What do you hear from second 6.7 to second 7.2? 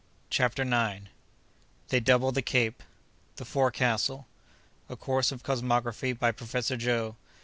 Joe.